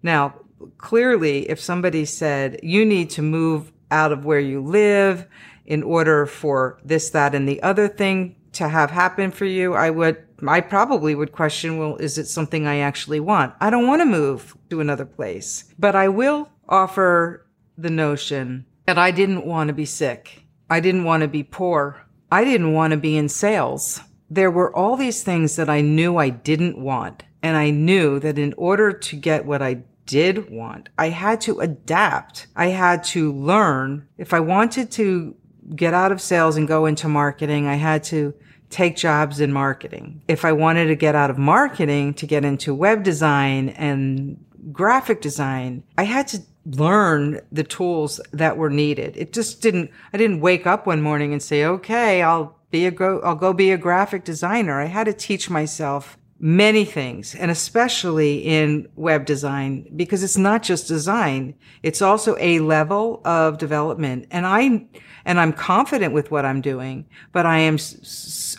Now, 0.03 0.35
clearly, 0.79 1.51
if 1.51 1.61
somebody 1.61 2.05
said 2.05 2.61
you 2.63 2.85
need 2.85 3.11
to 3.11 3.23
move 3.23 3.73
out 3.91 4.13
of 4.13 4.25
where 4.25 4.41
you 4.41 4.61
live 4.63 5.27
in 5.67 5.83
order 5.83 6.27
for 6.27 6.79
this, 6.85 7.11
that, 7.11 7.35
and 7.35 7.49
the 7.49 7.63
other 7.63 7.89
thing 7.89 8.37
to 8.53 8.69
have 8.69 8.91
happen 8.91 9.31
for 9.31 9.45
you, 9.45 9.75
I 9.75 9.91
would, 9.91 10.25
I 10.49 10.61
probably 10.61 11.15
would 11.15 11.33
question, 11.33 11.79
well, 11.79 11.97
is 11.97 12.19
it 12.19 12.27
something 12.27 12.67
I 12.67 12.79
actually 12.79 13.21
want? 13.21 13.55
I 13.61 13.71
don't 13.71 13.87
want 13.87 14.01
to 14.01 14.07
move 14.07 14.57
to 14.71 14.81
another 14.81 15.05
place, 15.05 15.65
but 15.79 15.95
I 15.95 16.09
will 16.09 16.49
offer 16.69 17.47
the 17.79 17.91
notion 17.91 18.67
that 18.87 18.99
I 18.99 19.11
didn't 19.11 19.47
want 19.47 19.69
to 19.69 19.75
be 19.75 19.85
sick. 19.85 20.45
I 20.69 20.81
didn't 20.81 21.05
want 21.05 21.23
to 21.23 21.29
be 21.29 21.43
poor. 21.43 22.07
I 22.31 22.45
didn't 22.45 22.73
want 22.73 22.93
to 22.93 22.97
be 22.97 23.17
in 23.17 23.29
sales. 23.29 24.01
There 24.31 24.51
were 24.51 24.75
all 24.75 24.97
these 24.97 25.23
things 25.23 25.57
that 25.57 25.69
I 25.69 25.81
knew 25.81 26.17
I 26.17 26.31
didn't 26.31 26.79
want. 26.79 27.25
And 27.43 27.57
I 27.57 27.71
knew 27.71 28.19
that 28.21 28.39
in 28.39 28.55
order 28.57 28.93
to 28.93 29.17
get 29.17 29.45
what 29.45 29.63
I 29.63 29.83
did 30.07 30.51
want, 30.51 30.89
I 30.97 31.09
had 31.09 31.41
to 31.43 31.61
adapt. 31.61 32.47
I 32.57 32.67
had 32.67 33.05
to 33.05 33.33
learn. 33.33 34.09
If 34.17 34.33
I 34.33 34.41
wanted 34.41 34.91
to 34.93 35.37
get 35.75 35.95
out 35.95 36.13
of 36.13 36.21
sales 36.21 36.57
and 36.57 36.69
go 36.69 36.87
into 36.87 37.09
marketing, 37.09 37.67
I 37.67 37.75
had 37.75 38.05
to 38.05 38.35
take 38.73 38.97
jobs 38.97 39.41
in 39.41 39.53
marketing. 39.53 40.23
If 40.27 40.45
I 40.45 40.53
wanted 40.53 40.87
to 40.87 40.97
get 40.97 41.15
out 41.15 41.31
of 41.31 41.39
marketing 41.39 42.15
to 42.15 42.27
get 42.27 42.45
into 42.45 42.75
web 42.75 43.03
design 43.03 43.71
and 43.71 44.45
graphic 44.73 45.21
design, 45.21 45.85
I 45.97 46.05
had 46.05 46.29
to 46.29 46.43
learn 46.65 47.41
the 47.51 47.65
tools 47.65 48.21
that 48.33 48.57
were 48.57 48.71
needed. 48.71 49.17
It 49.17 49.33
just 49.33 49.61
didn't, 49.61 49.91
I 50.13 50.19
didn't 50.19 50.41
wake 50.41 50.67
up 50.67 50.87
one 50.87 51.03
morning 51.03 51.33
and 51.33 51.43
say, 51.43 51.65
okay, 51.65 52.23
I'll 52.23 52.57
be 52.71 52.87
a 52.87 52.91
go, 52.91 53.21
I'll 53.21 53.35
go 53.35 53.53
be 53.53 53.71
a 53.71 53.79
graphic 53.79 54.25
designer. 54.25 54.81
I 54.81 54.87
had 54.87 55.05
to 55.05 55.13
teach 55.13 55.51
myself 55.51 56.17
many 56.45 56.85
things 56.85 57.37
and 57.37 57.53
especially 57.53 58.39
in 58.39 58.89
web 58.97 59.25
design 59.25 59.89
because 59.95 60.25
it's 60.25 60.37
not 60.37 60.61
just 60.61 60.89
design. 60.89 61.55
It's 61.85 62.03
also 62.03 62.37
a 62.41 62.59
level 62.59 63.23
of 63.25 63.59
development. 63.59 64.27
And 64.33 64.45
I, 64.45 64.85
and 65.25 65.39
I'm 65.39 65.53
confident 65.53 66.13
with 66.13 66.33
what 66.33 66.45
I'm 66.45 66.61
doing, 66.61 67.07
but 67.31 67.47
I 67.47 67.59
am, 67.59 67.79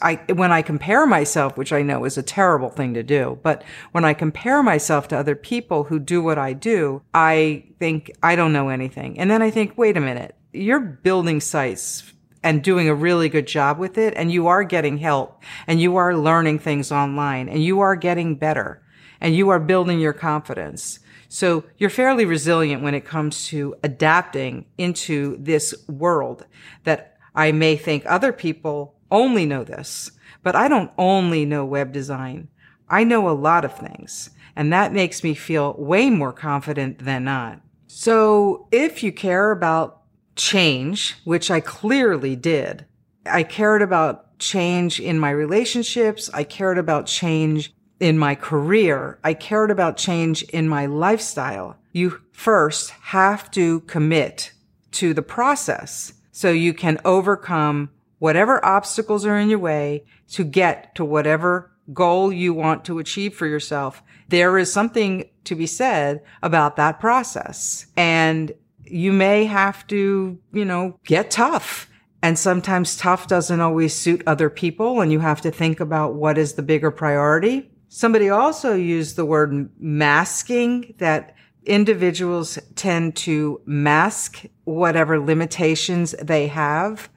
I, 0.01 0.15
when 0.33 0.53
I 0.53 0.61
compare 0.61 1.05
myself, 1.05 1.57
which 1.57 1.73
I 1.73 1.81
know 1.81 2.05
is 2.05 2.17
a 2.17 2.23
terrible 2.23 2.69
thing 2.69 2.93
to 2.93 3.03
do, 3.03 3.37
but 3.43 3.65
when 3.91 4.05
I 4.05 4.13
compare 4.13 4.63
myself 4.63 5.09
to 5.09 5.17
other 5.17 5.35
people 5.35 5.83
who 5.83 5.99
do 5.99 6.23
what 6.23 6.37
I 6.37 6.53
do, 6.53 7.01
I 7.13 7.65
think 7.79 8.11
I 8.23 8.37
don't 8.37 8.53
know 8.53 8.69
anything. 8.69 9.19
And 9.19 9.29
then 9.29 9.41
I 9.41 9.51
think, 9.51 9.77
wait 9.77 9.97
a 9.97 10.01
minute, 10.01 10.35
you're 10.53 10.79
building 10.79 11.41
sites 11.41 12.13
and 12.43 12.63
doing 12.63 12.89
a 12.89 12.95
really 12.95 13.29
good 13.29 13.47
job 13.47 13.77
with 13.77 13.97
it. 13.97 14.13
And 14.15 14.31
you 14.31 14.47
are 14.47 14.63
getting 14.63 14.97
help 14.97 15.41
and 15.67 15.81
you 15.81 15.95
are 15.95 16.15
learning 16.15 16.59
things 16.59 16.91
online 16.91 17.49
and 17.49 17.63
you 17.63 17.79
are 17.79 17.95
getting 17.95 18.35
better 18.35 18.83
and 19.21 19.35
you 19.35 19.49
are 19.49 19.59
building 19.59 19.99
your 19.99 20.13
confidence. 20.13 20.99
So 21.29 21.63
you're 21.77 21.89
fairly 21.89 22.25
resilient 22.25 22.83
when 22.83 22.93
it 22.93 23.05
comes 23.05 23.47
to 23.47 23.75
adapting 23.83 24.65
into 24.77 25.37
this 25.39 25.73
world 25.87 26.45
that 26.83 27.17
I 27.33 27.51
may 27.51 27.75
think 27.77 28.03
other 28.05 28.31
people 28.31 28.95
only 29.09 29.45
know 29.45 29.63
this, 29.63 30.11
but 30.43 30.55
I 30.55 30.67
don't 30.67 30.91
only 30.97 31.45
know 31.45 31.65
web 31.65 31.91
design. 31.91 32.49
I 32.89 33.03
know 33.03 33.29
a 33.29 33.31
lot 33.31 33.65
of 33.65 33.77
things 33.77 34.29
and 34.55 34.71
that 34.71 34.93
makes 34.93 35.23
me 35.23 35.33
feel 35.33 35.75
way 35.77 36.09
more 36.09 36.33
confident 36.33 36.99
than 36.99 37.23
not. 37.23 37.61
So 37.87 38.67
if 38.71 39.03
you 39.03 39.11
care 39.11 39.51
about 39.51 40.01
change, 40.35 41.15
which 41.23 41.51
I 41.51 41.59
clearly 41.59 42.35
did, 42.35 42.85
I 43.25 43.43
cared 43.43 43.81
about 43.81 44.37
change 44.39 44.99
in 44.99 45.19
my 45.19 45.31
relationships. 45.31 46.29
I 46.33 46.43
cared 46.43 46.77
about 46.77 47.05
change 47.05 47.73
in 47.99 48.17
my 48.17 48.35
career. 48.35 49.19
I 49.23 49.33
cared 49.33 49.71
about 49.71 49.97
change 49.97 50.43
in 50.43 50.67
my 50.67 50.85
lifestyle. 50.85 51.77
You 51.93 52.19
first 52.31 52.89
have 52.89 53.49
to 53.51 53.81
commit 53.81 54.51
to 54.93 55.13
the 55.13 55.21
process 55.21 56.13
so 56.31 56.51
you 56.51 56.73
can 56.73 56.99
overcome 57.05 57.89
whatever 58.19 58.63
obstacles 58.65 59.25
are 59.25 59.37
in 59.37 59.49
your 59.49 59.59
way 59.59 60.03
to 60.29 60.43
get 60.43 60.95
to 60.95 61.05
whatever 61.05 61.71
goal 61.93 62.31
you 62.31 62.53
want 62.53 62.85
to 62.85 62.99
achieve 62.99 63.35
for 63.35 63.45
yourself. 63.45 64.01
There 64.29 64.57
is 64.57 64.71
something 64.71 65.29
to 65.43 65.55
be 65.55 65.67
said 65.67 66.21
about 66.41 66.75
that 66.77 66.99
process. 66.99 67.87
And 67.95 68.53
you 68.85 69.13
may 69.13 69.45
have 69.45 69.85
to, 69.87 70.37
you 70.51 70.65
know, 70.65 70.99
get 71.05 71.31
tough. 71.31 71.89
And 72.21 72.39
sometimes 72.39 72.95
tough 72.95 73.27
doesn't 73.27 73.59
always 73.59 73.93
suit 73.93 74.23
other 74.25 74.49
people 74.49 75.01
and 75.01 75.11
you 75.11 75.19
have 75.19 75.41
to 75.41 75.51
think 75.51 75.79
about 75.79 76.15
what 76.15 76.37
is 76.37 76.53
the 76.53 76.63
bigger 76.63 76.89
priority. 76.89 77.69
Somebody 77.89 78.29
also 78.29 78.73
used 78.75 79.15
the 79.15 79.25
word 79.25 79.69
masking 79.77 80.95
that 80.99 81.35
individuals 81.65 82.57
tend 82.75 83.15
to 83.15 83.61
mask 83.65 84.45
whatever 84.63 85.19
limitations 85.19 86.15
they 86.21 86.47
have, 86.47 87.09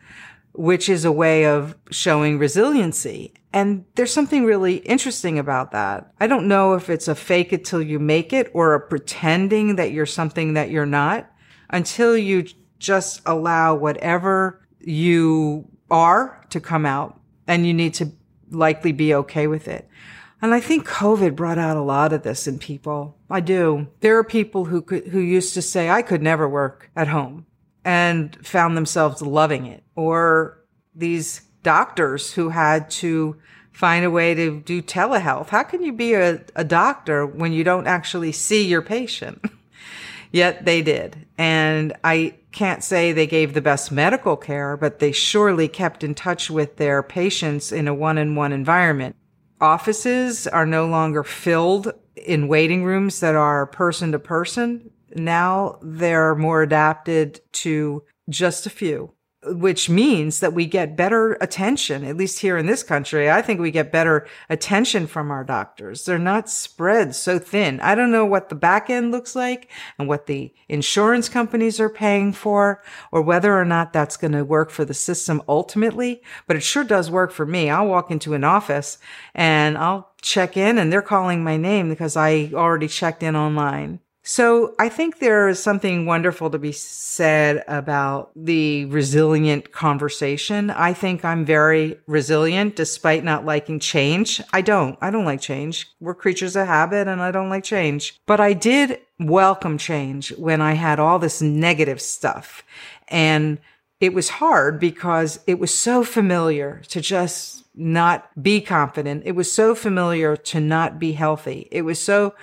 which 0.53 0.89
is 0.89 1.05
a 1.05 1.13
way 1.13 1.47
of 1.47 1.77
showing 1.91 2.39
resiliency. 2.39 3.33
And 3.53 3.85
there's 3.95 4.13
something 4.13 4.45
really 4.45 4.77
interesting 4.79 5.39
about 5.39 5.71
that. 5.71 6.13
I 6.21 6.27
don't 6.27 6.49
know 6.49 6.75
if 6.75 6.91
it's 6.91 7.09
a 7.09 7.15
fake 7.15 7.53
it 7.53 7.65
till 7.65 7.81
you 7.81 7.99
make 7.99 8.33
it 8.33 8.51
or 8.53 8.75
a 8.75 8.81
pretending 8.81 9.77
that 9.77 9.93
you're 9.93 10.05
something 10.05 10.55
that 10.55 10.71
you're 10.71 10.85
not 10.85 11.31
until 11.71 12.17
you 12.17 12.47
just 12.79 13.23
allow 13.27 13.75
whatever 13.75 14.67
you 14.81 15.69
are 15.91 16.45
to 16.51 16.61
come 16.61 16.87
out 16.87 17.21
and 17.47 17.67
you 17.67 17.75
need 17.75 17.95
to 17.95 18.13
likely 18.51 18.93
be 18.93 19.15
okay 19.15 19.47
with 19.47 19.69
it. 19.69 19.89
And 20.43 20.53
I 20.53 20.61
think 20.61 20.87
COVID 20.87 21.35
brought 21.35 21.59
out 21.59 21.77
a 21.77 21.83
lot 21.83 22.13
of 22.13 22.23
this 22.23 22.47
in 22.47 22.59
people. 22.59 23.17
I 23.31 23.41
do. 23.41 23.89
There 24.01 24.19
are 24.19 24.25
people 24.25 24.67
who 24.67 24.83
could, 24.83 25.09
who 25.09 25.19
used 25.19 25.55
to 25.55 25.63
say, 25.63 25.89
I 25.89 26.03
could 26.03 26.23
never 26.23 26.49
work 26.49 26.91
at 26.95 27.09
home 27.09 27.47
and 27.85 28.37
found 28.47 28.77
themselves 28.77 29.23
loving 29.23 29.67
it. 29.67 29.83
Or 29.95 30.63
these 30.95 31.41
doctors 31.63 32.35
who 32.35 32.51
had 32.51 32.91
to 32.91 33.37
find 33.73 34.05
a 34.05 34.11
way 34.11 34.35
to 34.35 34.61
do 34.61 34.81
telehealth. 34.81 35.49
How 35.49 35.63
can 35.63 35.83
you 35.83 35.93
be 35.93 36.15
a, 36.15 36.43
a 36.55 36.65
doctor 36.65 37.27
when 37.27 37.53
you 37.53 37.65
don't 37.65 37.87
actually 37.87 38.33
see 38.33 38.67
your 38.67 38.83
patient? 38.83 39.45
Yet 40.37 40.67
they 40.67 40.83
did. 40.83 41.27
And 41.39 41.95
I 42.05 42.35
can't 42.53 42.85
say 42.85 43.11
they 43.11 43.27
gave 43.27 43.55
the 43.55 43.63
best 43.63 43.91
medical 43.91 44.37
care, 44.37 44.77
but 44.77 44.99
they 44.99 45.11
surely 45.11 45.67
kept 45.67 46.05
in 46.05 46.15
touch 46.15 46.51
with 46.51 46.77
their 46.77 47.03
patients 47.03 47.73
in 47.73 47.89
a 47.89 47.95
one 47.95 48.19
on 48.19 48.35
one 48.35 48.53
environment. 48.53 49.17
Offices 49.63 50.47
are 50.47 50.67
no 50.67 50.85
longer 50.85 51.25
filled 51.25 51.91
in 52.17 52.49
waiting 52.49 52.85
rooms 52.85 53.21
that 53.21 53.35
are 53.35 53.65
person 53.65 54.13
to 54.13 54.19
person. 54.19 54.91
Now 55.15 55.79
they're 55.81 56.35
more 56.35 56.61
adapted 56.61 57.41
to 57.65 58.03
just 58.29 58.67
a 58.67 58.71
few 58.71 59.13
which 59.47 59.89
means 59.89 60.41
that 60.41 60.53
we 60.53 60.67
get 60.67 60.97
better 60.97 61.35
attention, 61.41 62.05
at 62.05 62.17
least 62.17 62.41
here 62.41 62.57
in 62.57 62.67
this 62.67 62.83
country. 62.83 63.31
I 63.31 63.43
think 63.43 63.61
we 63.61 63.71
get 63.71 63.93
better 63.93 64.27
attention 64.49 65.07
from 65.07 65.31
our 65.31 65.45
doctors. 65.45 66.05
They're 66.05 66.19
not 66.19 66.49
spread 66.49 67.15
so 67.15 67.39
thin. 67.39 67.81
I 67.81 67.95
don't 67.95 68.11
know 68.11 68.25
what 68.25 68.49
the 68.49 68.55
back 68.55 68.91
end 68.91 69.13
looks 69.13 69.37
like 69.37 69.71
and 69.99 70.09
what 70.09 70.27
the 70.27 70.53
insurance 70.69 71.29
companies 71.29 71.79
are 71.81 71.91
paying 71.91 72.33
for 72.33 72.83
or 73.13 73.23
whether 73.23 73.59
or 73.59 73.65
not 73.65 73.93
that's 73.93 74.17
going 74.17 74.33
to 74.33 74.45
work 74.45 74.71
for 74.71 74.85
the 74.85 74.95
system 74.95 75.43
ultimately, 75.49 76.23
but 76.47 76.57
it 76.57 76.63
sure 76.63 76.85
does 76.85 77.11
work 77.11 77.31
for 77.33 77.47
me. 77.47 77.71
I'll 77.71 77.87
walk 77.87 78.11
into 78.11 78.35
an 78.35 78.45
office 78.45 78.99
and 79.35 79.79
I'll 79.79 80.11
check 80.23 80.57
in 80.57 80.79
and 80.79 80.93
they're 80.93 81.03
calling 81.03 81.45
my 81.45 81.57
name 81.57 81.89
because 81.89 82.17
I 82.17 82.51
already 82.53 82.89
checked 82.89 83.23
in 83.23 83.37
online. 83.37 84.01
So 84.29 84.75
I 84.81 84.89
think 84.89 85.21
there 85.21 85.49
is 85.49 85.63
something 85.63 86.05
wonderful 86.05 86.51
to 86.51 86.59
be 86.59 86.73
said 86.73 87.63
about 87.69 88.33
the 88.35 88.87
resilient 88.87 89.71
conversation. 89.71 90.69
I 90.69 90.95
think 90.95 91.25
I'm 91.25 91.45
very 91.45 92.01
resilient 92.09 92.75
despite 92.75 93.23
not 93.23 93.45
liking 93.45 93.79
change. 93.79 94.43
I 94.53 94.63
don't. 94.63 94.99
I 95.01 95.11
don't 95.11 95.27
like 95.27 95.41
change. 95.41 95.89
We're 96.01 96.17
creatures 96.17 96.57
of 96.57 96.67
habit 96.67 97.07
and 97.07 97.23
I 97.23 97.31
don't 97.31 97.51
like 97.51 97.63
change. 97.63 98.19
But 98.27 98.41
I 98.41 98.53
did 98.53 98.99
welcome 99.21 99.79
change 99.79 100.33
when 100.33 100.61
I 100.61 100.73
had 100.73 100.99
all 100.99 101.21
this 101.21 101.41
negative 101.41 102.03
stuff. 102.03 102.65
And 103.07 103.61
it 104.01 104.13
was 104.13 104.29
hard 104.29 104.81
because 104.81 105.39
it 105.47 105.61
was 105.61 105.73
so 105.73 106.03
familiar 106.03 106.83
to 106.89 107.01
just 107.01 107.65
not 107.77 108.43
be 108.43 108.61
confident. 108.61 109.23
It 109.25 109.37
was 109.37 109.53
so 109.53 109.77
familiar 109.77 110.37
to 110.37 110.59
not 110.59 110.99
be 110.99 111.13
healthy. 111.13 111.69
It 111.71 111.83
was 111.83 112.01
so 112.01 112.35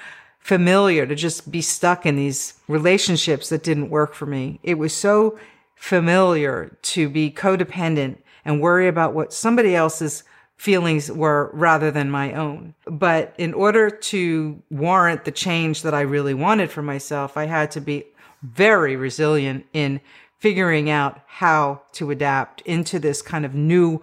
familiar 0.44 1.06
to 1.06 1.16
just 1.16 1.50
be 1.50 1.62
stuck 1.62 2.06
in 2.06 2.18
these 2.18 2.54
relationships 2.68 3.50
that 3.50 3.64
didn't 3.64 3.90
work 3.90 4.14
for 4.14 4.26
me. 4.26 4.60
It 4.62 4.76
was 4.76 4.94
so 4.94 5.40
familiar 5.76 6.78
to 6.82 7.10
be 7.10 7.32
codependent 7.32 8.18
and 8.44 8.62
worry 8.62 8.90
about 8.90 9.14
what 9.14 9.34
somebody 9.34 9.74
else's 9.74 10.24
feelings 10.58 11.10
were 11.10 11.50
rather 11.54 11.92
than 11.92 12.12
my 12.12 12.34
own. 12.34 12.76
But 12.86 13.34
in 13.38 13.54
order 13.54 13.90
to 13.90 14.62
warrant 14.70 15.24
the 15.24 15.32
change 15.32 15.82
that 15.82 15.94
I 15.94 16.02
really 16.02 16.34
wanted 16.34 16.70
for 16.70 16.82
myself, 16.82 17.38
I 17.38 17.46
had 17.46 17.72
to 17.72 17.82
be 17.82 18.06
very 18.42 18.98
resilient 18.98 19.66
in 19.72 20.02
figuring 20.40 20.90
out 20.90 21.22
how 21.26 21.82
to 21.94 22.12
adapt 22.12 22.60
into 22.62 23.00
this 23.00 23.22
kind 23.22 23.46
of 23.46 23.56
new 23.56 24.02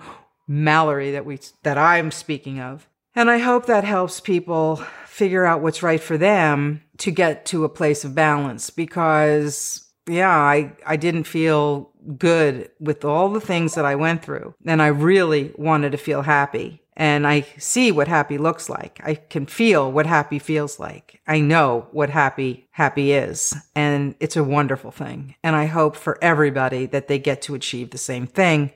Mallory 0.48 1.12
that 1.12 1.24
we 1.24 1.38
that 1.62 1.78
I'm 1.78 2.10
speaking 2.10 2.58
of. 2.58 2.88
And 3.14 3.30
I 3.30 3.38
hope 3.38 3.66
that 3.66 3.84
helps 3.84 4.18
people 4.20 4.82
figure 5.20 5.44
out 5.44 5.60
what's 5.60 5.82
right 5.82 6.00
for 6.00 6.16
them 6.16 6.82
to 6.96 7.10
get 7.10 7.44
to 7.44 7.62
a 7.62 7.68
place 7.68 8.06
of 8.06 8.14
balance 8.14 8.70
because 8.70 9.86
yeah, 10.08 10.30
I, 10.30 10.72
I 10.86 10.96
didn't 10.96 11.24
feel 11.24 11.90
good 12.16 12.70
with 12.80 13.04
all 13.04 13.28
the 13.28 13.40
things 13.40 13.74
that 13.74 13.84
I 13.84 13.96
went 13.96 14.22
through. 14.22 14.54
And 14.64 14.80
I 14.80 14.86
really 14.86 15.52
wanted 15.58 15.92
to 15.92 15.98
feel 15.98 16.22
happy. 16.22 16.82
And 16.96 17.26
I 17.26 17.42
see 17.58 17.92
what 17.92 18.08
happy 18.08 18.38
looks 18.38 18.70
like. 18.70 18.98
I 19.04 19.16
can 19.16 19.44
feel 19.44 19.92
what 19.92 20.06
happy 20.06 20.38
feels 20.38 20.80
like. 20.80 21.20
I 21.26 21.40
know 21.40 21.86
what 21.92 22.08
happy, 22.08 22.66
happy 22.70 23.12
is. 23.12 23.54
And 23.76 24.14
it's 24.20 24.38
a 24.38 24.42
wonderful 24.42 24.90
thing. 24.90 25.34
And 25.44 25.54
I 25.54 25.66
hope 25.66 25.96
for 25.96 26.16
everybody 26.22 26.86
that 26.86 27.08
they 27.08 27.18
get 27.18 27.42
to 27.42 27.54
achieve 27.54 27.90
the 27.90 27.98
same 27.98 28.26
thing. 28.26 28.72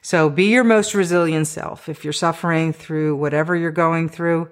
So 0.00 0.30
be 0.30 0.46
your 0.46 0.64
most 0.64 0.94
resilient 0.94 1.48
self. 1.48 1.86
If 1.86 2.02
you're 2.02 2.14
suffering 2.14 2.72
through 2.72 3.16
whatever 3.16 3.54
you're 3.54 3.70
going 3.70 4.08
through, 4.08 4.48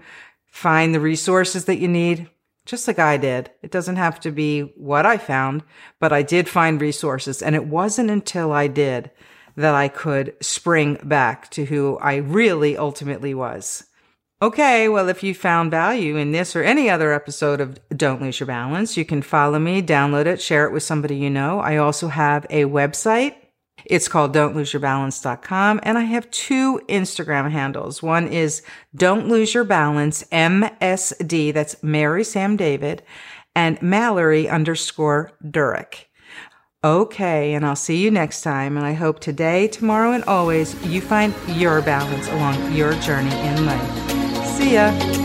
find 0.50 0.95
the 0.95 1.00
resources 1.00 1.64
that 1.64 1.78
you 1.78 1.88
need, 1.88 2.28
just 2.66 2.87
like 2.87 2.99
I 2.99 3.16
did. 3.16 3.50
It 3.62 3.71
doesn't 3.71 3.97
have 3.97 4.21
to 4.21 4.30
be 4.30 4.61
what 4.76 5.07
I 5.07 5.16
found, 5.16 5.62
but 5.99 6.12
I 6.12 6.23
did 6.23 6.49
find 6.49 6.80
resources. 6.80 7.42
And 7.42 7.54
it 7.54 7.66
wasn't 7.66 8.11
until 8.11 8.52
I 8.52 8.66
did 8.66 9.11
that 9.57 9.75
I 9.75 9.88
could 9.88 10.35
spring 10.40 10.99
back 11.02 11.50
to 11.50 11.64
who 11.64 11.99
I 11.99 12.16
really 12.16 12.76
ultimately 12.76 13.35
was. 13.35 13.85
Okay, 14.42 14.88
well, 14.88 15.11
if 15.11 15.23
you 15.23 15.35
found 15.35 15.71
value 15.71 16.16
in 16.16 16.33
this 16.33 16.57
or 16.57 16.62
any 16.62 16.88
other 16.88 17.12
episode 17.12 17.61
of 17.61 17.78
Don't 17.90 18.23
Lose 18.23 18.40
Your 18.40 18.47
Balance, 18.47 18.97
you 18.97 19.04
can 19.04 19.21
follow 19.21 19.59
me, 19.59 19.83
download 19.83 20.25
it, 20.25 20.40
share 20.40 20.64
it 20.66 20.73
with 20.73 20.83
somebody 20.83 21.16
you 21.16 21.28
know. 21.28 21.61
I 21.61 21.76
also 21.76 22.09
have 22.09 22.47
a 22.49 22.64
website 22.64 23.35
it's 23.84 24.08
called 24.08 24.34
don'tloseyourbalance.com. 24.34 25.80
And 25.82 25.99
I 25.99 26.02
have 26.02 26.30
two 26.30 26.80
Instagram 26.88 27.50
handles. 27.50 28.02
One 28.02 28.28
is 28.28 28.62
Don't 28.94 29.28
Lose 29.28 29.54
Your 29.54 29.64
Balance 29.64 30.25
MSD. 30.32 31.52
That's 31.52 31.82
Mary 31.82 32.25
Sam 32.25 32.56
David 32.56 33.02
and 33.54 33.80
Mallory 33.82 34.48
underscore 34.48 35.33
Durick. 35.44 36.07
Okay. 36.83 37.55
And 37.55 37.66
I'll 37.66 37.76
see 37.76 37.98
you 37.98 38.11
next 38.11 38.42
time. 38.42 38.76
And 38.76 38.87
I 38.87 38.94
hope 38.94 39.20
today, 39.20 39.68
tomorrow, 39.68 40.12
and 40.12 40.24
always 40.24 40.74
you 40.87 41.00
find 41.00 41.35
your 41.48 41.83
balance 41.83 42.26
along 42.28 42.72
your 42.72 42.94
journey 42.94 43.38
in 43.40 43.66
life. 43.66 44.46
See 44.57 44.74
ya. 44.74 45.19